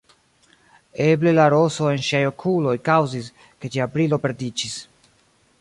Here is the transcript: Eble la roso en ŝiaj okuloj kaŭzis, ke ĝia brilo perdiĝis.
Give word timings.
Eble 1.07 1.33
la 1.35 1.45
roso 1.55 1.91
en 1.97 2.01
ŝiaj 2.09 2.23
okuloj 2.31 2.75
kaŭzis, 2.89 3.31
ke 3.63 3.75
ĝia 3.77 3.91
brilo 3.97 4.21
perdiĝis. 4.25 4.81